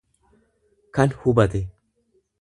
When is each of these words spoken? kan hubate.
kan 0.95 1.11
hubate. 1.21 1.65